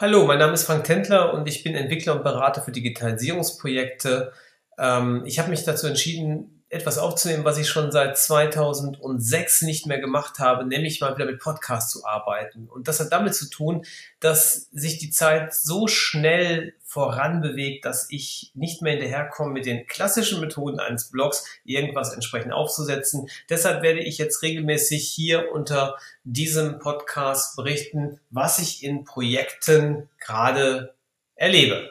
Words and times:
Hallo, 0.00 0.26
mein 0.26 0.38
Name 0.38 0.52
ist 0.52 0.62
Frank 0.62 0.84
Tendler 0.84 1.34
und 1.34 1.48
ich 1.48 1.64
bin 1.64 1.74
Entwickler 1.74 2.14
und 2.14 2.22
Berater 2.22 2.62
für 2.62 2.70
Digitalisierungsprojekte. 2.70 4.32
Ähm, 4.78 5.24
ich 5.26 5.40
habe 5.40 5.50
mich 5.50 5.64
dazu 5.64 5.88
entschieden, 5.88 6.57
etwas 6.70 6.98
aufzunehmen, 6.98 7.44
was 7.44 7.56
ich 7.56 7.68
schon 7.68 7.90
seit 7.90 8.18
2006 8.18 9.62
nicht 9.62 9.86
mehr 9.86 10.00
gemacht 10.00 10.38
habe, 10.38 10.66
nämlich 10.66 11.00
mal 11.00 11.14
wieder 11.14 11.24
mit 11.24 11.40
Podcasts 11.40 11.90
zu 11.92 12.04
arbeiten. 12.04 12.68
Und 12.68 12.88
das 12.88 13.00
hat 13.00 13.10
damit 13.10 13.34
zu 13.34 13.48
tun, 13.48 13.84
dass 14.20 14.68
sich 14.72 14.98
die 14.98 15.10
Zeit 15.10 15.54
so 15.54 15.86
schnell 15.86 16.74
voranbewegt, 16.84 17.84
dass 17.84 18.06
ich 18.10 18.50
nicht 18.54 18.82
mehr 18.82 18.92
hinterherkomme, 18.92 19.52
mit 19.52 19.66
den 19.66 19.86
klassischen 19.86 20.40
Methoden 20.40 20.78
eines 20.78 21.10
Blogs 21.10 21.44
irgendwas 21.64 22.12
entsprechend 22.12 22.52
aufzusetzen. 22.52 23.28
Deshalb 23.48 23.82
werde 23.82 24.00
ich 24.00 24.18
jetzt 24.18 24.42
regelmäßig 24.42 25.08
hier 25.08 25.52
unter 25.52 25.96
diesem 26.24 26.78
Podcast 26.78 27.56
berichten, 27.56 28.20
was 28.30 28.58
ich 28.58 28.84
in 28.84 29.04
Projekten 29.04 30.08
gerade 30.18 30.94
erlebe. 31.34 31.90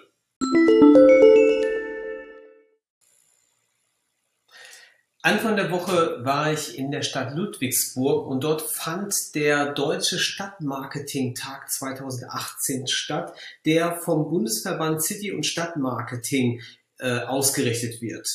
Anfang 5.28 5.58
der 5.58 5.72
Woche 5.72 6.24
war 6.24 6.54
ich 6.54 6.78
in 6.78 6.90
der 6.90 7.02
Stadt 7.02 7.36
Ludwigsburg 7.36 8.28
und 8.28 8.46
dort 8.46 8.62
fand 8.62 9.14
der 9.36 9.74
Deutsche 9.74 10.20
Stadtmarketing-Tag 10.20 11.70
2018 11.70 12.88
statt, 12.88 13.34
der 13.66 13.98
vom 13.98 14.30
Bundesverband 14.30 15.04
City- 15.04 15.34
und 15.34 15.46
Stadtmarketing 15.46 16.62
äh, 17.00 17.20
ausgerichtet 17.20 18.02
wird. 18.02 18.26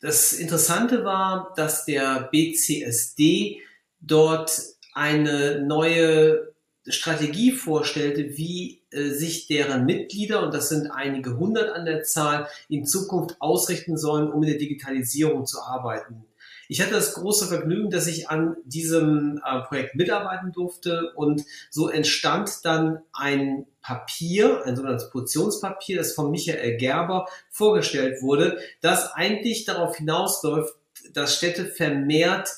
Das 0.00 0.32
Interessante 0.32 1.04
war, 1.04 1.52
dass 1.54 1.84
der 1.84 2.30
BCSD 2.32 3.60
dort 4.00 4.58
eine 4.94 5.60
neue 5.66 6.55
Strategie 6.88 7.52
vorstellte, 7.52 8.36
wie 8.36 8.82
äh, 8.90 9.10
sich 9.10 9.46
deren 9.46 9.84
Mitglieder, 9.84 10.42
und 10.42 10.54
das 10.54 10.68
sind 10.68 10.90
einige 10.90 11.36
hundert 11.36 11.70
an 11.74 11.84
der 11.84 12.02
Zahl, 12.02 12.48
in 12.68 12.86
Zukunft 12.86 13.36
ausrichten 13.40 13.96
sollen, 13.96 14.30
um 14.30 14.42
in 14.42 14.50
der 14.50 14.58
Digitalisierung 14.58 15.46
zu 15.46 15.60
arbeiten. 15.60 16.24
Ich 16.68 16.80
hatte 16.80 16.94
das 16.94 17.14
große 17.14 17.46
Vergnügen, 17.46 17.90
dass 17.90 18.06
ich 18.06 18.28
an 18.28 18.56
diesem 18.64 19.40
äh, 19.44 19.60
Projekt 19.60 19.94
mitarbeiten 19.94 20.52
durfte 20.52 21.12
und 21.14 21.44
so 21.70 21.88
entstand 21.88 22.64
dann 22.64 23.02
ein 23.12 23.66
Papier, 23.82 24.64
ein 24.64 24.74
sogenanntes 24.74 25.10
Portionspapier, 25.10 25.96
das 25.96 26.12
von 26.12 26.30
Michael 26.30 26.76
Gerber 26.76 27.26
vorgestellt 27.50 28.20
wurde, 28.20 28.58
das 28.80 29.12
eigentlich 29.12 29.64
darauf 29.64 29.96
hinausläuft, 29.96 30.74
dass 31.12 31.36
Städte 31.36 31.66
vermehrt 31.66 32.48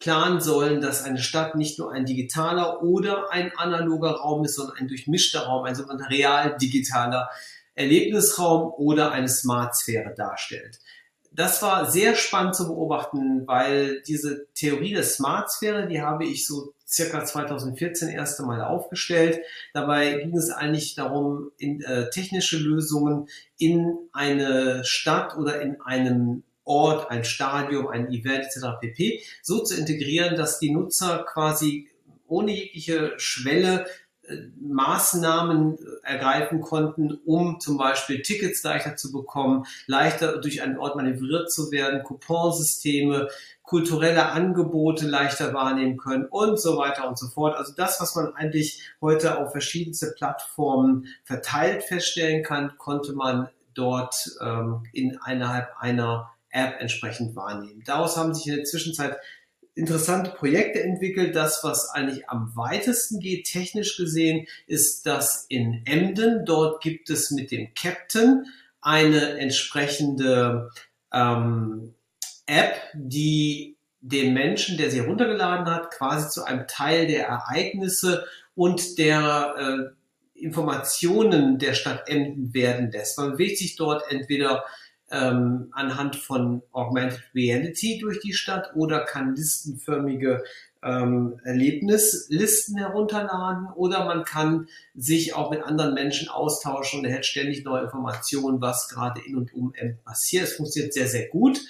planen 0.00 0.40
sollen, 0.40 0.80
dass 0.80 1.04
eine 1.04 1.18
Stadt 1.18 1.54
nicht 1.54 1.78
nur 1.78 1.92
ein 1.92 2.06
digitaler 2.06 2.82
oder 2.82 3.30
ein 3.30 3.52
analoger 3.56 4.12
Raum 4.12 4.44
ist, 4.44 4.56
sondern 4.56 4.76
ein 4.78 4.88
durchmischter 4.88 5.42
Raum, 5.42 5.64
ein 5.64 5.74
sogenannter 5.74 6.10
real-digitaler 6.10 7.28
Erlebnisraum 7.74 8.72
oder 8.72 9.12
eine 9.12 9.28
Smart-Sphäre 9.28 10.14
darstellt. 10.16 10.80
Das 11.32 11.62
war 11.62 11.88
sehr 11.88 12.16
spannend 12.16 12.56
zu 12.56 12.66
beobachten, 12.66 13.46
weil 13.46 14.02
diese 14.02 14.46
Theorie 14.54 14.94
der 14.94 15.04
Smart-Sphäre, 15.04 15.86
die 15.86 16.02
habe 16.02 16.24
ich 16.24 16.46
so 16.46 16.74
circa 16.88 17.24
2014 17.24 18.08
erst 18.08 18.40
einmal 18.40 18.62
aufgestellt. 18.62 19.40
Dabei 19.72 20.14
ging 20.14 20.36
es 20.36 20.50
eigentlich 20.50 20.96
darum, 20.96 21.52
in, 21.56 21.82
äh, 21.82 22.10
technische 22.10 22.58
Lösungen 22.58 23.28
in 23.58 23.96
eine 24.12 24.84
Stadt 24.84 25.36
oder 25.36 25.60
in 25.60 25.80
einem 25.80 26.42
Ort, 26.70 27.10
ein 27.10 27.24
Stadium, 27.24 27.88
ein 27.88 28.12
Event 28.12 28.44
etc. 28.44 28.78
pp. 28.80 29.20
so 29.42 29.58
zu 29.58 29.76
integrieren, 29.76 30.36
dass 30.36 30.60
die 30.60 30.70
Nutzer 30.70 31.24
quasi 31.24 31.88
ohne 32.28 32.52
jegliche 32.52 33.14
Schwelle 33.16 33.86
äh, 34.22 34.36
Maßnahmen 34.60 35.78
ergreifen 36.04 36.60
konnten, 36.60 37.18
um 37.26 37.58
zum 37.58 37.76
Beispiel 37.76 38.22
Tickets 38.22 38.62
leichter 38.62 38.94
zu 38.94 39.10
bekommen, 39.10 39.66
leichter 39.88 40.38
durch 40.38 40.62
einen 40.62 40.78
Ort 40.78 40.94
manövriert 40.94 41.50
zu 41.50 41.72
werden, 41.72 42.04
Couponsysteme, 42.04 43.28
kulturelle 43.64 44.26
Angebote 44.26 45.08
leichter 45.08 45.52
wahrnehmen 45.52 45.96
können 45.96 46.26
und 46.26 46.60
so 46.60 46.76
weiter 46.78 47.08
und 47.08 47.18
so 47.18 47.26
fort. 47.26 47.56
Also 47.56 47.72
das, 47.76 48.00
was 48.00 48.14
man 48.14 48.32
eigentlich 48.34 48.80
heute 49.00 49.38
auf 49.38 49.50
verschiedenste 49.50 50.14
Plattformen 50.16 51.08
verteilt 51.24 51.82
feststellen 51.82 52.44
kann, 52.44 52.78
konnte 52.78 53.12
man 53.12 53.48
dort 53.74 54.38
ähm, 54.40 54.84
in 54.92 55.18
innerhalb 55.28 55.68
einer 55.80 56.30
App 56.50 56.80
entsprechend 56.80 57.36
wahrnehmen. 57.36 57.82
Daraus 57.84 58.16
haben 58.16 58.34
sich 58.34 58.46
in 58.46 58.56
der 58.56 58.64
Zwischenzeit 58.64 59.16
interessante 59.74 60.30
Projekte 60.30 60.82
entwickelt. 60.82 61.34
Das, 61.34 61.62
was 61.62 61.90
eigentlich 61.90 62.28
am 62.28 62.54
weitesten 62.56 63.20
geht, 63.20 63.46
technisch 63.46 63.96
gesehen, 63.96 64.46
ist 64.66 65.06
das 65.06 65.46
in 65.48 65.82
Emden. 65.86 66.44
Dort 66.44 66.82
gibt 66.82 67.10
es 67.10 67.30
mit 67.30 67.50
dem 67.50 67.72
Captain 67.74 68.46
eine 68.80 69.38
entsprechende 69.38 70.70
ähm, 71.12 71.94
App, 72.46 72.74
die 72.94 73.76
den 74.00 74.32
Menschen, 74.32 74.78
der 74.78 74.90
sie 74.90 75.02
heruntergeladen 75.02 75.66
hat, 75.66 75.90
quasi 75.90 76.28
zu 76.30 76.44
einem 76.44 76.66
Teil 76.66 77.06
der 77.06 77.26
Ereignisse 77.26 78.24
und 78.54 78.98
der 78.98 79.54
äh, 79.58 80.40
Informationen 80.40 81.58
der 81.58 81.74
Stadt 81.74 82.08
Emden 82.08 82.54
werden 82.54 82.90
lässt. 82.90 83.18
Man 83.18 83.32
bewegt 83.32 83.58
sich 83.58 83.76
dort 83.76 84.10
entweder 84.10 84.64
ähm, 85.10 85.68
anhand 85.72 86.16
von 86.16 86.62
Augmented 86.72 87.22
Reality 87.34 87.98
durch 87.98 88.20
die 88.20 88.32
Stadt 88.32 88.72
oder 88.74 89.04
kann 89.04 89.34
listenförmige 89.34 90.44
ähm, 90.82 91.40
Erlebnislisten 91.44 92.78
herunterladen 92.78 93.68
oder 93.74 94.04
man 94.04 94.24
kann 94.24 94.68
sich 94.94 95.34
auch 95.34 95.50
mit 95.50 95.62
anderen 95.62 95.94
Menschen 95.94 96.28
austauschen 96.28 97.00
und 97.00 97.06
er 97.06 97.16
hat 97.16 97.26
ständig 97.26 97.64
neue 97.64 97.84
Informationen, 97.84 98.60
was 98.60 98.88
gerade 98.88 99.20
in 99.20 99.36
und 99.36 99.52
um 99.52 99.74
M 99.74 99.98
passiert. 100.04 100.44
Es 100.44 100.54
funktioniert 100.54 100.94
sehr, 100.94 101.08
sehr 101.08 101.28
gut. 101.28 101.60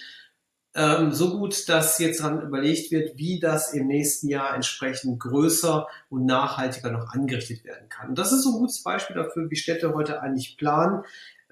Ähm, 0.72 1.11
so 1.11 1.37
gut, 1.37 1.69
dass 1.69 1.99
jetzt 1.99 2.21
daran 2.21 2.43
überlegt 2.43 2.93
wird, 2.93 3.19
wie 3.19 3.41
das 3.41 3.72
im 3.75 3.89
nächsten 3.89 4.28
Jahr 4.28 4.55
entsprechend 4.55 5.19
größer 5.19 5.89
und 6.11 6.27
nachhaltiger 6.27 6.93
noch 6.93 7.09
angerichtet 7.09 7.65
werden 7.65 7.89
kann. 7.89 8.11
Und 8.11 8.19
das 8.19 8.31
ist 8.31 8.45
so 8.45 8.51
ein 8.51 8.59
gutes 8.59 8.84
Beispiel 8.84 9.17
dafür, 9.17 9.51
wie 9.51 9.57
Städte 9.57 9.95
heute 9.95 10.22
eigentlich 10.22 10.57
planen. 10.57 11.03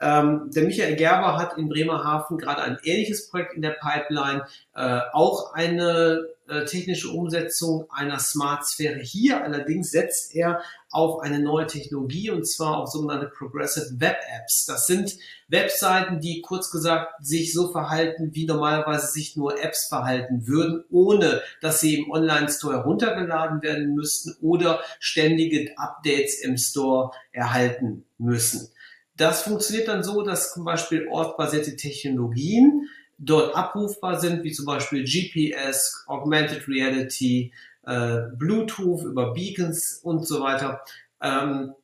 Ähm, 0.01 0.51
der 0.55 0.65
Michael 0.65 0.97
Gerber 0.97 1.37
hat 1.37 1.59
in 1.59 1.69
Bremerhaven 1.69 2.39
gerade 2.39 2.63
ein 2.63 2.79
ähnliches 2.85 3.29
Projekt 3.29 3.55
in 3.55 3.63
der 3.63 3.77
Pipeline, 3.81 4.45
äh, 4.75 5.01
auch 5.13 5.55
eine 5.55 6.27
äh, 6.49 6.65
technische 6.65 7.11
Umsetzung 7.11 7.91
einer 7.91 8.19
Smart 8.19 8.67
Sphäre. 8.67 9.01
Hier 9.01 9.43
allerdings 9.43 9.91
setzt 9.91 10.35
er 10.35 10.63
auf 10.91 11.21
eine 11.21 11.41
neue 11.41 11.67
Technologie 11.67 12.31
und 12.31 12.49
zwar 12.49 12.79
auf 12.79 12.89
sogenannte 12.89 13.27
Progressive 13.27 14.01
Web 14.01 14.17
Apps. 14.41 14.65
Das 14.67 14.87
sind 14.87 15.19
Webseiten, 15.49 16.21
die 16.21 16.41
kurz 16.41 16.71
gesagt 16.71 17.13
sich 17.21 17.53
so 17.53 17.71
verhalten, 17.71 18.31
wie 18.33 18.47
normalerweise 18.47 19.09
sich 19.09 19.37
nur 19.37 19.63
Apps 19.63 19.89
verhalten 19.89 20.47
würden, 20.47 20.85
ohne 20.91 21.43
dass 21.61 21.81
sie 21.81 21.97
im 21.97 22.11
Online-Store 22.11 22.79
heruntergeladen 22.79 23.63
werden 23.63 23.95
müssten 23.95 24.37
oder 24.41 24.81
ständige 25.01 25.77
Updates 25.77 26.41
im 26.41 26.57
Store 26.57 27.11
erhalten 27.33 28.07
müssen. 28.17 28.71
Das 29.19 29.43
funktioniert 29.43 29.89
dann 29.89 30.03
so, 30.03 30.23
dass 30.23 30.55
zum 30.55 30.65
Beispiel 30.65 31.09
ortbasierte 31.09 31.77
Technologien 31.77 32.89
dort 33.19 33.55
abrufbar 33.55 34.19
sind, 34.21 34.45
wie 34.45 34.53
zum 34.53 34.65
Beispiel 34.65 35.05
GPS, 35.05 36.05
Augmented 36.07 36.69
Reality, 36.69 37.53
äh, 37.85 38.21
Bluetooth 38.37 39.03
über 39.03 39.35
Beacons 39.35 40.01
und 40.03 40.27
so 40.27 40.41
weiter. 40.41 40.81
Ähm, 41.21 41.75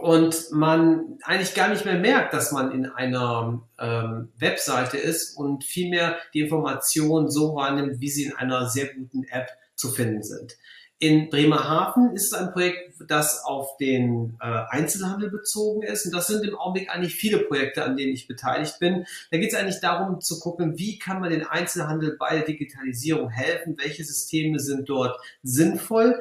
und 0.00 0.50
man 0.50 1.18
eigentlich 1.22 1.54
gar 1.54 1.68
nicht 1.68 1.84
mehr 1.84 1.98
merkt, 1.98 2.32
dass 2.32 2.50
man 2.50 2.72
in 2.72 2.86
einer 2.86 3.62
ähm, 3.78 4.32
Webseite 4.38 4.96
ist 4.96 5.36
und 5.36 5.64
vielmehr 5.64 6.16
die 6.32 6.40
Informationen 6.40 7.30
so 7.30 7.54
wahrnimmt, 7.54 8.00
wie 8.00 8.08
sie 8.08 8.24
in 8.24 8.34
einer 8.34 8.68
sehr 8.68 8.92
guten 8.92 9.24
App 9.24 9.48
zu 9.76 9.90
finden 9.90 10.22
sind. 10.22 10.56
In 11.04 11.28
Bremerhaven 11.28 12.14
ist 12.14 12.32
es 12.32 12.32
ein 12.32 12.50
Projekt, 12.52 12.94
das 13.08 13.44
auf 13.44 13.76
den 13.76 14.38
äh, 14.40 14.62
Einzelhandel 14.70 15.28
bezogen 15.28 15.82
ist. 15.82 16.06
Und 16.06 16.14
das 16.14 16.28
sind 16.28 16.46
im 16.46 16.56
Augenblick 16.56 16.88
eigentlich 16.88 17.14
viele 17.14 17.40
Projekte, 17.40 17.84
an 17.84 17.98
denen 17.98 18.14
ich 18.14 18.26
beteiligt 18.26 18.78
bin. 18.78 19.04
Da 19.30 19.36
geht 19.36 19.52
es 19.52 19.58
eigentlich 19.58 19.80
darum 19.80 20.22
zu 20.22 20.40
gucken, 20.40 20.78
wie 20.78 20.98
kann 20.98 21.20
man 21.20 21.28
den 21.28 21.46
Einzelhandel 21.46 22.16
bei 22.18 22.36
der 22.36 22.46
Digitalisierung 22.46 23.28
helfen, 23.28 23.76
welche 23.76 24.02
Systeme 24.02 24.58
sind 24.58 24.88
dort 24.88 25.20
sinnvoll. 25.42 26.18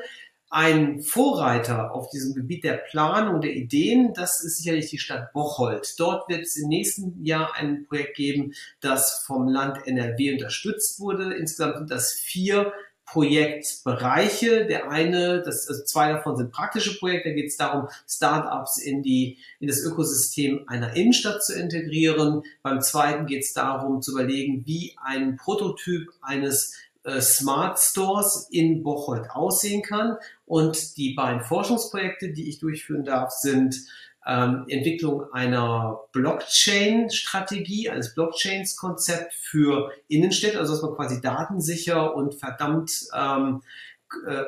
Ein 0.49 1.01
Vorreiter 1.01 1.95
auf 1.95 2.09
diesem 2.09 2.35
Gebiet 2.35 2.65
der 2.65 2.73
Planung 2.73 3.39
der 3.39 3.53
Ideen, 3.53 4.13
das 4.13 4.43
ist 4.43 4.57
sicherlich 4.57 4.89
die 4.89 4.99
Stadt 4.99 5.31
Bocholt. 5.31 5.95
Dort 5.97 6.27
wird 6.27 6.41
es 6.41 6.57
im 6.57 6.67
nächsten 6.67 7.23
Jahr 7.23 7.55
ein 7.55 7.85
Projekt 7.87 8.17
geben, 8.17 8.53
das 8.81 9.23
vom 9.25 9.47
Land 9.47 9.87
NRW 9.87 10.33
unterstützt 10.33 10.99
wurde. 10.99 11.33
Insgesamt 11.35 11.77
sind 11.77 11.89
das 11.89 12.11
vier 12.11 12.73
Projektbereiche. 13.05 14.65
Der 14.65 14.89
eine, 14.89 15.41
das, 15.41 15.67
also 15.67 15.83
zwei 15.83 16.11
davon 16.11 16.35
sind 16.35 16.51
praktische 16.51 16.97
Projekte. 16.97 17.29
Da 17.29 17.35
geht 17.35 17.47
es 17.47 17.57
darum, 17.57 17.87
Startups 18.07 18.77
in 18.77 19.03
die 19.03 19.37
in 19.59 19.67
das 19.67 19.83
Ökosystem 19.83 20.63
einer 20.67 20.95
Innenstadt 20.95 21.43
zu 21.43 21.53
integrieren. 21.53 22.43
Beim 22.61 22.81
zweiten 22.81 23.25
geht 23.25 23.43
es 23.43 23.53
darum, 23.53 24.01
zu 24.01 24.11
überlegen, 24.13 24.63
wie 24.65 24.95
ein 25.01 25.37
Prototyp 25.37 26.09
eines 26.21 26.75
äh, 27.03 27.19
Smart 27.21 27.79
Stores 27.79 28.47
in 28.49 28.83
Bocholt 28.83 29.29
aussehen 29.31 29.81
kann. 29.81 30.17
Und 30.45 30.97
die 30.97 31.13
beiden 31.13 31.41
Forschungsprojekte, 31.41 32.31
die 32.31 32.47
ich 32.49 32.59
durchführen 32.59 33.03
darf, 33.03 33.31
sind 33.31 33.75
ähm, 34.25 34.65
Entwicklung 34.67 35.31
einer 35.33 35.99
Blockchain-Strategie, 36.11 37.89
eines 37.89 38.13
Blockchains-Konzept 38.15 39.33
für 39.33 39.91
Innenstädte, 40.07 40.59
also 40.59 40.73
dass 40.73 40.81
man 40.81 40.95
quasi 40.95 41.21
datensicher 41.21 42.15
und 42.15 42.35
verdammt 42.35 42.91
ähm, 43.15 43.63
äh, 44.27 44.43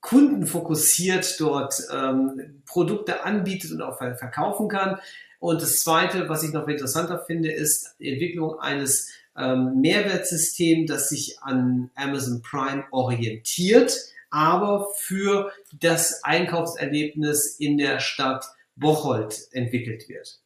kundenfokussiert 0.00 1.40
dort 1.40 1.74
ähm, 1.92 2.62
Produkte 2.64 3.24
anbietet 3.24 3.72
und 3.72 3.82
auch 3.82 3.98
verkaufen 3.98 4.68
kann. 4.68 4.98
Und 5.40 5.60
das 5.60 5.80
Zweite, 5.80 6.28
was 6.28 6.42
ich 6.42 6.52
noch 6.52 6.68
interessanter 6.68 7.18
finde, 7.18 7.50
ist 7.50 7.96
die 7.98 8.12
Entwicklung 8.12 8.58
eines 8.60 9.10
ähm, 9.36 9.80
Mehrwertsystems, 9.80 10.88
das 10.88 11.08
sich 11.08 11.38
an 11.42 11.90
Amazon 11.94 12.40
Prime 12.42 12.84
orientiert, 12.90 13.96
aber 14.30 14.88
für 14.96 15.52
das 15.72 16.24
Einkaufserlebnis 16.24 17.56
in 17.58 17.76
der 17.76 18.00
Stadt 18.00 18.46
Bocholt 18.76 19.48
entwickelt 19.52 20.08
wird. 20.08 20.40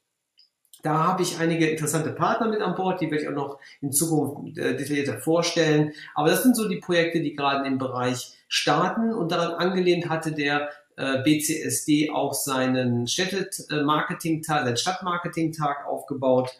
Da 0.82 1.04
habe 1.04 1.22
ich 1.22 1.38
einige 1.38 1.68
interessante 1.68 2.12
Partner 2.12 2.48
mit 2.48 2.62
an 2.62 2.74
Bord, 2.74 3.00
die 3.00 3.10
werde 3.10 3.24
ich 3.24 3.28
auch 3.28 3.34
noch 3.34 3.58
in 3.80 3.92
Zukunft 3.92 4.56
äh, 4.56 4.76
detaillierter 4.76 5.18
vorstellen. 5.18 5.92
Aber 6.14 6.30
das 6.30 6.42
sind 6.42 6.56
so 6.56 6.68
die 6.68 6.78
Projekte, 6.78 7.20
die 7.20 7.34
gerade 7.34 7.66
im 7.66 7.78
Bereich 7.78 8.34
starten 8.48 9.12
und 9.12 9.30
daran 9.30 9.52
angelehnt 9.52 10.08
hatte 10.08 10.32
der 10.32 10.70
äh, 10.96 11.22
BCSD 11.22 12.10
auch 12.10 12.32
seinen 12.32 13.06
Städte-Marketing-Tag, 13.06 14.64
seinen 14.64 14.76
Stadtmarketing-Tag 14.76 15.86
aufgebaut. 15.86 16.50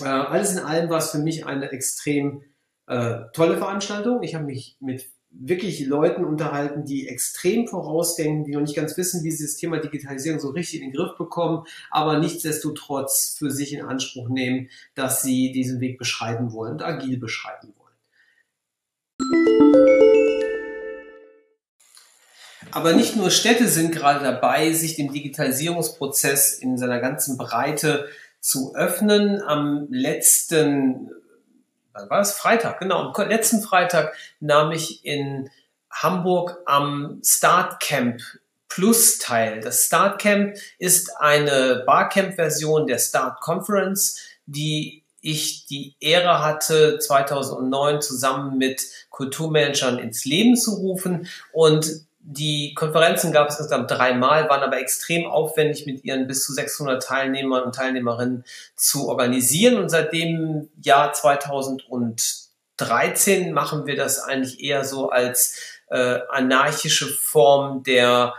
Äh, 0.00 0.04
alles 0.04 0.52
in 0.52 0.58
allem 0.58 0.90
war 0.90 0.98
es 0.98 1.10
für 1.10 1.18
mich 1.18 1.46
eine 1.46 1.70
extrem 1.70 2.42
tolle 3.32 3.58
Veranstaltung. 3.58 4.22
Ich 4.22 4.36
habe 4.36 4.44
mich 4.44 4.76
mit 4.78 5.10
wirklich 5.38 5.84
Leuten 5.86 6.24
unterhalten, 6.24 6.84
die 6.84 7.08
extrem 7.08 7.66
vorausdenken, 7.66 8.44
die 8.44 8.52
noch 8.52 8.60
nicht 8.60 8.76
ganz 8.76 8.96
wissen, 8.96 9.22
wie 9.24 9.30
sie 9.30 9.44
das 9.44 9.56
Thema 9.56 9.78
Digitalisierung 9.78 10.40
so 10.40 10.50
richtig 10.50 10.80
in 10.80 10.90
den 10.90 10.96
Griff 10.96 11.16
bekommen, 11.18 11.64
aber 11.90 12.18
nichtsdestotrotz 12.18 13.36
für 13.38 13.50
sich 13.50 13.72
in 13.72 13.82
Anspruch 13.82 14.28
nehmen, 14.28 14.68
dass 14.94 15.22
sie 15.22 15.52
diesen 15.52 15.80
Weg 15.80 15.98
beschreiten 15.98 16.52
wollen 16.52 16.74
und 16.74 16.82
agil 16.82 17.18
beschreiten 17.18 17.74
wollen. 17.76 17.86
Aber 22.72 22.92
nicht 22.92 23.16
nur 23.16 23.30
Städte 23.30 23.68
sind 23.68 23.92
gerade 23.92 24.22
dabei, 24.22 24.72
sich 24.72 24.96
dem 24.96 25.12
Digitalisierungsprozess 25.12 26.58
in 26.58 26.76
seiner 26.76 27.00
ganzen 27.00 27.38
Breite 27.38 28.06
zu 28.40 28.74
öffnen. 28.74 29.40
Am 29.40 29.86
letzten 29.90 31.10
wann 31.96 32.10
war 32.10 32.18
das? 32.18 32.38
Freitag, 32.38 32.78
genau. 32.78 33.12
Am 33.12 33.28
letzten 33.28 33.62
Freitag 33.62 34.14
nahm 34.40 34.72
ich 34.72 35.04
in 35.04 35.50
Hamburg 35.90 36.58
am 36.66 37.20
Start 37.24 37.80
Camp 37.80 38.20
Plus 38.68 39.18
teil. 39.18 39.60
Das 39.60 39.84
Start 39.84 40.20
Camp 40.20 40.56
ist 40.78 41.16
eine 41.18 41.82
Barcamp-Version 41.86 42.86
der 42.86 42.98
Start 42.98 43.40
Conference, 43.40 44.18
die 44.44 45.02
ich 45.22 45.66
die 45.66 45.96
Ehre 45.98 46.44
hatte, 46.44 46.98
2009 46.98 48.02
zusammen 48.02 48.58
mit 48.58 48.82
Kulturmanagern 49.10 49.98
ins 49.98 50.24
Leben 50.24 50.56
zu 50.56 50.74
rufen. 50.74 51.28
Und 51.52 52.05
die 52.28 52.74
Konferenzen 52.74 53.30
gab 53.30 53.48
es 53.48 53.60
insgesamt 53.60 53.88
dreimal, 53.88 54.48
waren 54.48 54.64
aber 54.64 54.80
extrem 54.80 55.26
aufwendig 55.26 55.86
mit 55.86 56.02
ihren 56.04 56.26
bis 56.26 56.44
zu 56.44 56.52
600 56.52 57.00
Teilnehmern 57.00 57.62
und 57.62 57.76
Teilnehmerinnen 57.76 58.44
zu 58.74 59.08
organisieren. 59.08 59.78
Und 59.78 59.90
seit 59.90 60.12
dem 60.12 60.68
Jahr 60.82 61.12
2013 61.12 63.52
machen 63.52 63.86
wir 63.86 63.94
das 63.94 64.18
eigentlich 64.18 64.60
eher 64.60 64.84
so 64.84 65.10
als 65.10 65.84
äh, 65.88 66.18
anarchische 66.28 67.06
Form 67.06 67.84
der 67.84 68.34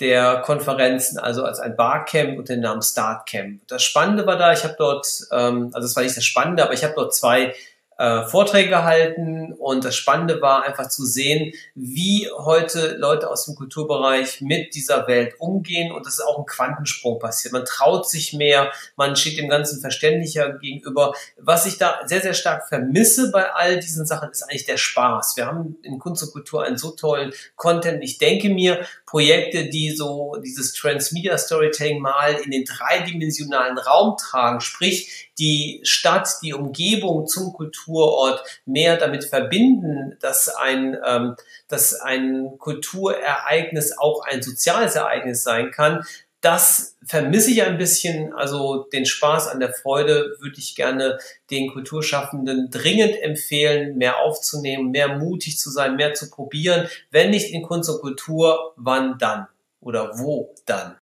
der 0.00 0.38
Konferenzen, 0.38 1.18
also 1.18 1.44
als 1.44 1.60
ein 1.60 1.76
Barcamp 1.76 2.36
und 2.36 2.48
den 2.48 2.60
Namen 2.60 2.82
Startcamp. 2.82 3.60
Das 3.68 3.84
Spannende 3.84 4.26
war 4.26 4.36
da, 4.36 4.52
ich 4.52 4.64
habe 4.64 4.74
dort, 4.76 5.06
ähm, 5.30 5.70
also 5.74 5.86
es 5.86 5.94
war 5.94 6.02
nicht 6.02 6.16
das 6.16 6.24
Spannende, 6.24 6.64
aber 6.64 6.72
ich 6.72 6.82
habe 6.82 6.94
dort 6.96 7.14
zwei 7.14 7.54
äh, 7.98 8.24
Vorträge 8.26 8.70
gehalten 8.70 9.52
und 9.52 9.84
das 9.84 9.94
Spannende 9.94 10.40
war 10.40 10.64
einfach 10.64 10.88
zu 10.88 11.04
sehen, 11.04 11.52
wie 11.74 12.28
heute 12.36 12.96
Leute 12.96 13.30
aus 13.30 13.44
dem 13.44 13.54
Kulturbereich 13.54 14.40
mit 14.40 14.74
dieser 14.74 15.06
Welt 15.06 15.34
umgehen 15.38 15.92
und 15.92 16.06
das 16.06 16.14
ist 16.14 16.24
auch 16.24 16.38
ein 16.38 16.46
Quantensprung 16.46 17.18
passiert. 17.18 17.52
Man 17.52 17.64
traut 17.64 18.08
sich 18.08 18.32
mehr, 18.32 18.72
man 18.96 19.14
steht 19.16 19.38
dem 19.38 19.48
Ganzen 19.48 19.80
verständlicher 19.80 20.52
gegenüber. 20.58 21.14
Was 21.38 21.66
ich 21.66 21.78
da 21.78 22.00
sehr, 22.06 22.20
sehr 22.20 22.34
stark 22.34 22.68
vermisse 22.68 23.30
bei 23.30 23.52
all 23.52 23.78
diesen 23.78 24.06
Sachen 24.06 24.30
ist 24.30 24.42
eigentlich 24.42 24.66
der 24.66 24.78
Spaß. 24.78 25.36
Wir 25.36 25.46
haben 25.46 25.76
in 25.82 25.98
Kunst 25.98 26.22
und 26.22 26.32
Kultur 26.32 26.64
einen 26.64 26.78
so 26.78 26.90
tollen 26.90 27.32
Content. 27.56 28.02
Ich 28.02 28.18
denke 28.18 28.48
mir, 28.48 28.84
Projekte, 29.06 29.68
die 29.68 29.90
so 29.90 30.36
dieses 30.42 30.72
Transmedia 30.72 31.36
Storytelling 31.36 32.00
mal 32.00 32.34
in 32.34 32.50
den 32.50 32.64
dreidimensionalen 32.64 33.78
Raum 33.78 34.16
tragen, 34.16 34.60
sprich 34.60 35.30
die 35.38 35.80
Stadt, 35.82 36.28
die 36.42 36.54
Umgebung 36.54 37.26
zum 37.26 37.52
Kulturort 37.84 38.42
mehr 38.66 38.96
damit 38.96 39.24
verbinden, 39.24 40.16
dass 40.20 40.48
ein, 40.48 40.96
ähm, 41.06 41.36
dass 41.68 42.00
ein 42.00 42.58
Kulturereignis 42.58 43.96
auch 43.98 44.24
ein 44.24 44.42
soziales 44.42 44.96
Ereignis 44.96 45.42
sein 45.42 45.70
kann, 45.70 46.04
das 46.40 46.96
vermisse 47.04 47.52
ich 47.52 47.62
ein 47.62 47.78
bisschen. 47.78 48.32
Also 48.32 48.88
den 48.92 49.06
Spaß 49.06 49.46
an 49.46 49.60
der 49.60 49.72
Freude 49.72 50.36
würde 50.40 50.58
ich 50.58 50.74
gerne 50.74 51.18
den 51.50 51.70
Kulturschaffenden 51.70 52.68
dringend 52.70 53.20
empfehlen, 53.22 53.96
mehr 53.96 54.18
aufzunehmen, 54.18 54.90
mehr 54.90 55.18
mutig 55.18 55.58
zu 55.58 55.70
sein, 55.70 55.94
mehr 55.94 56.14
zu 56.14 56.30
probieren. 56.30 56.88
Wenn 57.12 57.30
nicht 57.30 57.52
in 57.52 57.62
Kunst 57.62 57.88
und 57.90 58.00
Kultur, 58.00 58.74
wann 58.76 59.18
dann? 59.18 59.46
Oder 59.80 60.18
wo 60.18 60.52
dann? 60.66 60.96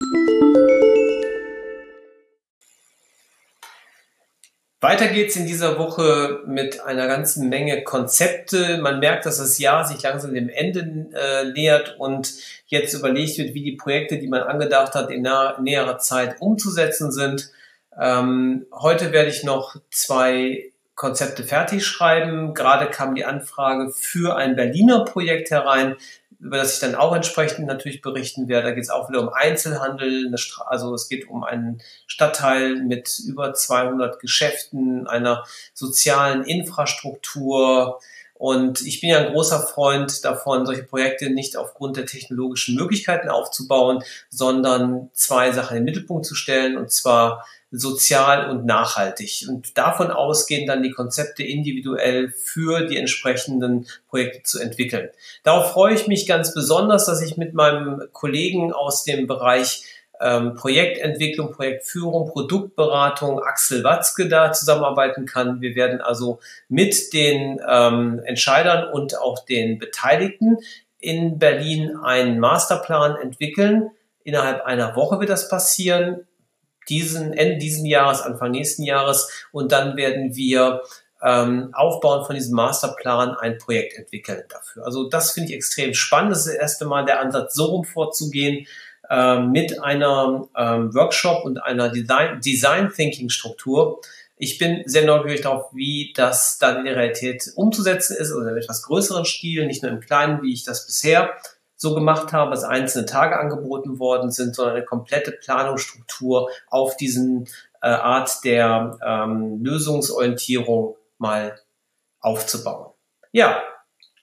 Weiter 4.87 5.09
geht's 5.09 5.35
in 5.35 5.49
dieser 5.49 5.81
Woche 5.81 6.43
mit 6.47 6.81
einer 6.81 7.09
ganzen 7.09 7.49
Menge 7.49 7.83
Konzepte. 7.83 8.79
Man 8.79 9.01
merkt, 9.01 9.27
dass 9.27 9.39
das 9.39 9.59
Jahr 9.59 9.85
sich 9.85 10.01
langsam 10.01 10.33
dem 10.33 10.49
Ende 10.49 11.09
äh, 11.13 11.51
nähert 11.51 11.97
und 11.99 12.33
jetzt 12.69 12.95
überlegt 12.95 13.37
wird, 13.37 13.53
wie 13.53 13.65
die 13.65 13.73
Projekte, 13.73 14.17
die 14.19 14.29
man 14.29 14.43
angedacht 14.43 14.95
hat, 14.95 15.11
in 15.11 15.23
naher, 15.23 15.61
näherer 15.61 15.99
Zeit 15.99 16.37
umzusetzen 16.39 17.11
sind. 17.11 17.51
Ähm, 18.01 18.67
heute 18.73 19.11
werde 19.11 19.29
ich 19.29 19.43
noch 19.43 19.75
zwei 19.91 20.71
Konzepte 20.95 21.43
fertig 21.43 21.85
schreiben. 21.85 22.55
Gerade 22.55 22.87
kam 22.87 23.17
die 23.17 23.25
Anfrage 23.25 23.91
für 23.91 24.37
ein 24.37 24.55
Berliner 24.55 25.05
Projekt 25.05 25.51
herein 25.51 25.97
über 26.39 26.57
das 26.59 26.75
ich 26.75 26.81
dann 26.81 26.95
auch 26.95 27.15
entsprechend 27.15 27.67
natürlich 27.67 28.03
berichten 28.03 28.49
werde. 28.49 28.69
Da 28.69 28.75
geht 28.75 28.85
es 28.85 28.91
auch 28.91 29.09
wieder 29.09 29.21
um 29.21 29.31
Einzelhandel, 29.31 30.35
also 30.67 30.95
es 30.95 31.09
geht 31.09 31.29
um 31.29 31.45
einen 31.45 31.81
Stadtteil 32.07 32.77
mit 32.77 33.19
über 33.27 33.55
200 33.55 34.21
Geschäften, 34.21 35.07
einer 35.07 35.45
sozialen 35.73 36.45
Infrastruktur. 36.45 38.01
Und 38.39 38.87
ich 38.87 39.01
bin 39.01 39.11
ja 39.11 39.19
ein 39.19 39.33
großer 39.33 39.61
Freund 39.61 40.25
davon, 40.25 40.67
solche 40.67 40.83
Projekte 40.83 41.31
nicht 41.31 41.57
aufgrund 41.57 41.97
der 41.97 42.07
technologischen 42.07 42.77
Möglichkeiten 42.77 43.29
aufzubauen, 43.29 44.03
sondern 44.31 45.11
zwei 45.15 45.53
Sachen 45.53 45.77
in 45.77 45.83
den 45.83 45.93
Mittelpunkt 45.93 46.27
zu 46.27 46.35
stellen, 46.35 46.77
und 46.77 46.93
zwar 46.93 47.45
sozial 47.71 48.49
und 48.51 48.65
nachhaltig. 48.65 49.47
Und 49.49 49.77
davon 49.77 50.11
ausgehen 50.11 50.67
dann 50.67 50.83
die 50.83 50.93
Konzepte 50.93 51.43
individuell 51.43 52.31
für 52.31 52.87
die 52.87 52.97
entsprechenden 52.97 53.87
Projekte 54.09 54.43
zu 54.45 54.61
entwickeln. 54.61 55.11
Darauf 55.43 55.73
freue 55.73 55.95
ich 55.95 56.07
mich 56.07 56.27
ganz 56.27 56.55
besonders, 56.55 57.07
dass 57.07 57.23
ich 57.23 57.37
mit 57.37 57.55
meinem 57.55 58.03
Kollegen 58.13 58.73
aus 58.73 59.05
dem 59.05 59.27
Bereich 59.27 59.85
ähm, 60.21 60.55
Projektentwicklung, 60.55 61.53
Projektführung, 61.53 62.31
Produktberatung 62.31 63.41
Axel 63.41 63.85
Watzke 63.85 64.29
da 64.29 64.53
zusammenarbeiten 64.53 65.27
kann. 65.27 65.61
Wir 65.61 65.75
werden 65.75 66.01
also 66.01 66.41
mit 66.69 67.13
den 67.13 67.61
ähm, 67.67 68.21
Entscheidern 68.25 68.93
und 68.93 69.19
auch 69.19 69.45
den 69.45 69.79
Beteiligten 69.79 70.59
in 70.99 71.39
Berlin 71.39 71.97
einen 72.03 72.39
Masterplan 72.39 73.17
entwickeln. 73.17 73.91
Innerhalb 74.25 74.65
einer 74.65 74.97
Woche 74.97 75.21
wird 75.21 75.31
das 75.31 75.49
passieren 75.49 76.27
diesen, 76.89 77.33
Ende 77.33 77.59
diesen 77.59 77.87
Jahres, 77.87 78.23
Anfang 78.23 78.53
nächsten 78.53 78.83
Jahres. 78.83 79.47
Und 79.53 79.73
dann 79.73 79.97
werden 79.97 80.35
wir 80.35 80.83
ähm, 81.23 81.71
aufbauen 81.73 82.25
von 82.25 82.35
diesem 82.35 82.55
Masterplan 82.55 83.35
ein 83.35 83.59
Projekt 83.59 83.99
entwickeln 83.99 84.45
dafür. 84.49 84.85
Also 84.85 85.09
das 85.09 85.33
finde 85.33 85.51
ich 85.51 85.57
extrem 85.57 85.95
spannend. 85.95 86.33
Das 86.33 86.41
ist 86.41 86.49
das 86.49 86.55
erste 86.55 86.87
Mal 86.87 87.05
der 87.05 87.21
Ansatz, 87.21 87.55
so 87.55 87.67
rum 87.67 87.85
vorzugehen 87.85 88.67
ähm, 89.11 89.51
mit 89.53 89.83
einer 89.83 90.49
ähm, 90.57 90.95
Workshop 90.95 91.45
und 91.45 91.59
einer 91.59 91.91
Design, 91.91 92.41
Design 92.41 92.93
Thinking 92.95 93.29
Struktur. 93.29 94.01
Ich 94.37 94.59
bin 94.59 94.83
sehr 94.85 95.07
neugierig 95.07 95.43
darauf, 95.43 95.73
wie 95.73 96.13
das 96.15 96.59
dann 96.59 96.79
in 96.79 96.85
der 96.85 96.97
Realität 96.97 97.51
umzusetzen 97.55 98.17
ist, 98.17 98.33
oder 98.33 98.51
in 98.51 98.57
etwas 98.59 98.83
größeren 98.83 99.25
Stil, 99.25 99.67
nicht 99.67 99.83
nur 99.83 99.93
im 99.93 100.01
Kleinen, 100.01 100.43
wie 100.43 100.53
ich 100.53 100.65
das 100.65 100.87
bisher 100.87 101.35
so 101.77 101.95
gemacht 101.95 102.33
habe, 102.33 102.51
dass 102.51 102.65
einzelne 102.65 103.07
Tage 103.07 103.39
angeboten 103.39 103.99
worden 103.99 104.31
sind, 104.31 104.55
sondern 104.55 104.77
eine 104.77 104.85
komplette 104.85 105.33
Planungsstruktur 105.33 106.51
auf 106.69 106.97
diesen 106.97 107.49
äh, 107.83 107.89
Art 107.89 108.45
der 108.45 108.99
ähm, 109.05 109.63
Lösungsorientierung 109.63 110.97
mal 111.19 111.59
aufzubauen. 112.21 112.93
Ja, 113.33 113.63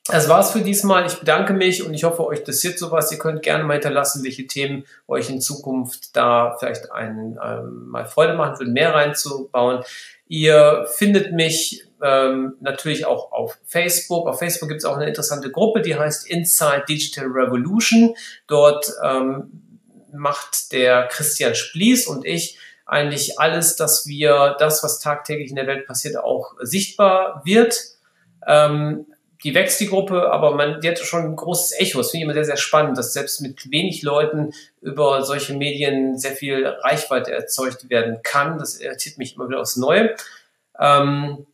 das 0.06 0.28
war's 0.28 0.52
für 0.52 0.62
diesmal. 0.62 1.06
Ich 1.06 1.16
bedanke 1.16 1.54
mich 1.54 1.82
und 1.84 1.94
ich 1.94 2.04
hoffe, 2.04 2.26
euch 2.26 2.40
interessiert 2.40 2.78
sowas. 2.78 3.12
Ihr 3.12 3.18
könnt 3.18 3.42
gerne 3.42 3.64
mal 3.64 3.74
hinterlassen, 3.74 4.24
welche 4.24 4.48
Themen 4.48 4.86
euch 5.08 5.30
in 5.30 5.40
Zukunft 5.40 6.16
da 6.16 6.58
vielleicht 6.60 6.92
einen, 6.92 7.40
ähm, 7.42 7.88
mal 7.88 8.06
Freude 8.06 8.34
machen 8.34 8.60
würden, 8.60 8.74
mehr 8.74 8.94
reinzubauen. 8.94 9.84
Ihr 10.28 10.88
findet 10.94 11.32
mich 11.32 11.86
ähm, 12.02 12.56
natürlich 12.60 13.06
auch 13.06 13.32
auf 13.32 13.58
Facebook. 13.66 14.28
Auf 14.28 14.40
Facebook 14.40 14.68
gibt 14.68 14.80
es 14.80 14.86
auch 14.86 14.98
eine 14.98 15.08
interessante 15.08 15.50
Gruppe, 15.50 15.82
die 15.82 15.96
heißt 15.96 16.28
Inside 16.28 16.84
Digital 16.90 17.28
Revolution. 17.28 18.14
Dort 18.48 18.92
ähm, 19.04 19.80
macht 20.12 20.74
der 20.74 21.08
Christian 21.08 21.56
Splies 21.56 22.08
und 22.08 22.26
ich 22.26 22.58
eigentlich 22.86 23.40
alles, 23.40 23.78
dass 23.78 24.06
wir 24.06 24.58
das, 24.60 24.84
was 24.84 25.00
tagtäglich 25.00 25.50
in 25.50 25.56
der 25.56 25.68
Welt 25.68 25.88
passiert, 25.88 26.18
auch 26.18 26.56
sichtbar 26.60 27.42
wird. 27.46 27.80
Ähm, 28.46 29.06
die 29.44 29.54
wächst 29.54 29.80
die 29.82 29.88
Gruppe, 29.88 30.32
aber 30.32 30.56
man, 30.56 30.80
die 30.80 30.90
hat 30.90 31.00
schon 31.00 31.24
ein 31.24 31.36
großes 31.36 31.80
Echo. 31.80 31.98
Das 31.98 32.12
finde 32.12 32.20
ich 32.20 32.24
immer 32.24 32.34
sehr, 32.34 32.46
sehr 32.46 32.58
spannend, 32.58 32.98
dass 32.98 33.14
selbst 33.14 33.42
mit 33.42 33.70
wenig 33.72 34.02
Leuten 34.02 34.54
über 34.82 35.22
solche 35.24 35.54
Medien 35.54 36.18
sehr 36.18 36.32
viel 36.32 36.66
Reichweite 36.66 37.32
erzeugt 37.32 37.90
werden 37.90 38.20
kann. 38.24 38.58
Das 38.58 38.80
irritiert 38.80 39.18
mich 39.18 39.36
immer 39.36 39.50
wieder 39.50 39.60
aufs 39.60 39.76
Neue. 39.76 40.16
Ähm, 40.80 41.46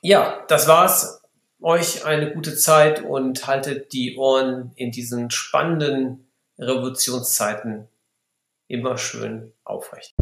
ja, 0.00 0.44
das 0.48 0.66
war's. 0.66 1.20
Euch 1.60 2.04
eine 2.04 2.32
gute 2.32 2.56
Zeit 2.56 3.04
und 3.04 3.46
haltet 3.46 3.92
die 3.92 4.16
Ohren 4.16 4.72
in 4.74 4.90
diesen 4.90 5.30
spannenden 5.30 6.26
Revolutionszeiten 6.58 7.86
immer 8.66 8.98
schön 8.98 9.52
aufrecht. 9.62 10.12